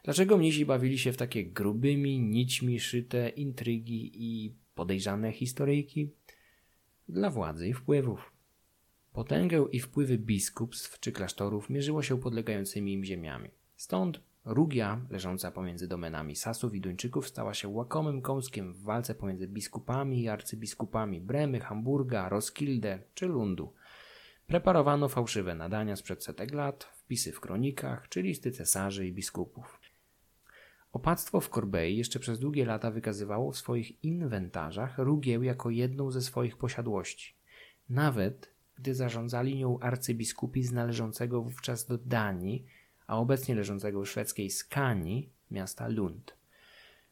[0.04, 6.10] Dlaczego mnisi bawili się w takie grubymi, nićmi szyte intrygi i podejrzane historyjki?
[7.08, 8.32] Dla władzy i wpływów.
[9.12, 13.50] Potęgę i wpływy biskupstw czy klasztorów mierzyło się podlegającymi im ziemiami.
[13.76, 19.48] Stąd Rugia, leżąca pomiędzy domenami Sasów i Duńczyków, stała się łakomym kąskiem w walce pomiędzy
[19.48, 23.72] biskupami i arcybiskupami Bremy, Hamburga, Roskilde czy Lundu.
[24.46, 29.80] Preparowano fałszywe nadania sprzed setek lat, wpisy w kronikach czy listy cesarzy i biskupów.
[30.92, 36.22] Opactwo w Korbei jeszcze przez długie lata wykazywało w swoich inwentarzach Rugieł jako jedną ze
[36.22, 37.34] swoich posiadłości.
[37.88, 42.66] Nawet gdy zarządzali nią arcybiskupi z należącego wówczas do Danii,
[43.06, 46.36] a obecnie leżącego w szwedzkiej Skani, miasta Lund.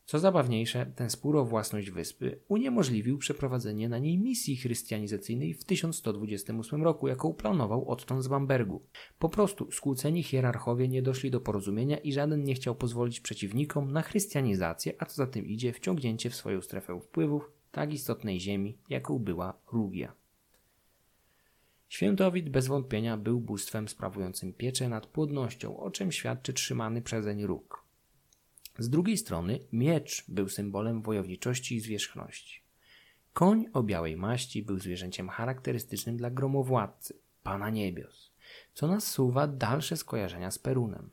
[0.07, 6.82] Co zabawniejsze, ten spór o własność wyspy uniemożliwił przeprowadzenie na niej misji chrystianizacyjnej w 1128
[6.82, 8.82] roku, jaką planował Otton z Bambergu.
[9.18, 14.03] Po prostu skłóceni hierarchowie nie doszli do porozumienia i żaden nie chciał pozwolić przeciwnikom na
[14.03, 19.18] chrystianizację, a co za tym idzie wciągnięcie w swoją strefę wpływów tak istotnej ziemi, jaką
[19.18, 20.24] była Rugia.
[21.89, 27.85] Świętowit bez wątpienia był bóstwem sprawującym pieczę nad płodnością, o czym świadczy trzymany przezeń róg.
[28.78, 32.61] Z drugiej strony miecz był symbolem wojowniczości i zwierzchności.
[33.32, 38.32] Koń o białej maści był zwierzęciem charakterystycznym dla gromowładcy, pana niebios,
[38.74, 41.11] co nasuwa dalsze skojarzenia z Perunem.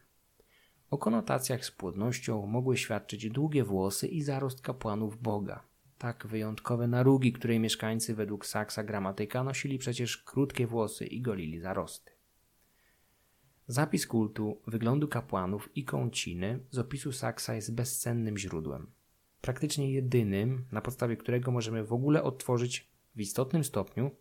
[0.91, 5.63] O konotacjach z płodnością mogły świadczyć długie włosy i zarost kapłanów Boga.
[6.01, 12.11] Tak wyjątkowe narugi, której mieszkańcy według Saksa gramatyka nosili przecież krótkie włosy i golili zarosty.
[13.67, 18.91] Zapis kultu, wyglądu kapłanów i kąciny z opisu Saksa jest bezcennym źródłem.
[19.41, 24.11] Praktycznie jedynym, na podstawie którego możemy w ogóle odtworzyć w istotnym stopniu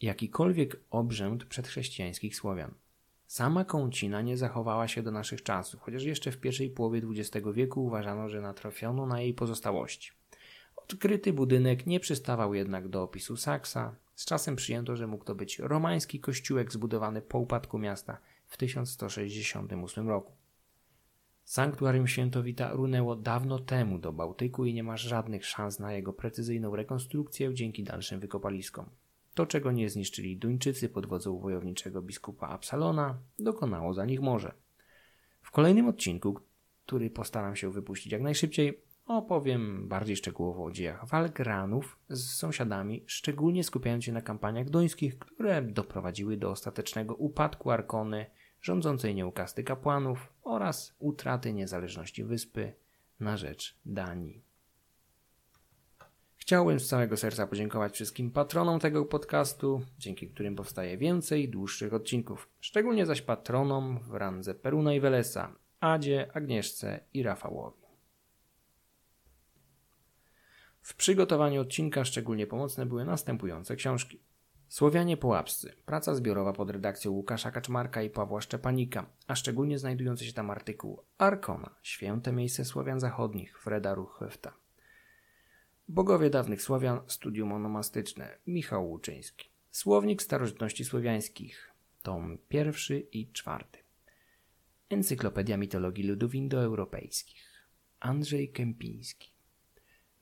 [0.00, 2.74] jakikolwiek obrzęd przedchrześcijańskich Słowian.
[3.26, 7.84] Sama kącina nie zachowała się do naszych czasów, chociaż jeszcze w pierwszej połowie XX wieku
[7.84, 10.19] uważano, że natrafiono na jej pozostałości.
[10.90, 13.96] Odkryty budynek nie przystawał jednak do opisu Saksa.
[14.14, 20.08] Z czasem przyjęto, że mógł to być romański kościółek zbudowany po upadku miasta w 1168
[20.08, 20.32] roku.
[21.44, 26.76] Sanktuarium Świętowita runęło dawno temu do Bałtyku i nie ma żadnych szans na jego precyzyjną
[26.76, 28.86] rekonstrukcję dzięki dalszym wykopaliskom.
[29.34, 34.52] To, czego nie zniszczyli Duńczycy pod wodzą wojowniczego biskupa Absalona, dokonało za nich morze.
[35.42, 36.40] W kolejnym odcinku,
[36.86, 43.04] który postaram się wypuścić jak najszybciej, opowiem bardziej szczegółowo o dziejach walk ranów z sąsiadami,
[43.06, 48.26] szczególnie skupiając się na kampaniach dońskich, które doprowadziły do ostatecznego upadku Arkony,
[48.62, 52.72] rządzącej nią kasty kapłanów oraz utraty niezależności wyspy
[53.20, 54.42] na rzecz Danii.
[56.36, 62.48] Chciałbym z całego serca podziękować wszystkim patronom tego podcastu, dzięki którym powstaje więcej dłuższych odcinków.
[62.60, 67.89] Szczególnie zaś patronom w randze Peruna i Welesa, Adzie, Agnieszce i Rafałowi.
[70.82, 74.20] W przygotowaniu odcinka szczególnie pomocne były następujące książki.
[74.68, 75.72] Słowianie Połapscy.
[75.86, 81.02] Praca zbiorowa pod redakcją Łukasza Kaczmarka i Pawła Szczepanika, a szczególnie znajdujący się tam artykuł
[81.18, 81.74] Arkona.
[81.82, 84.54] Święte miejsce Słowian Zachodnich Freda Ruchwefta.
[85.88, 89.50] Bogowie dawnych Słowian, studium onomastyczne, Michał Łuczyński.
[89.70, 91.70] Słownik starożytności słowiańskich,
[92.02, 93.78] tom pierwszy i czwarty.
[94.88, 97.68] Encyklopedia mitologii ludów indoeuropejskich,
[98.00, 99.29] Andrzej Kępiński.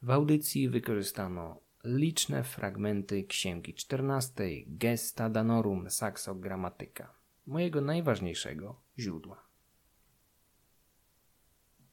[0.03, 7.15] W audycji wykorzystano liczne fragmenty Księgi XIV Gesta Danorum Saxo Grammatica,
[7.47, 9.48] mojego najważniejszego źródła.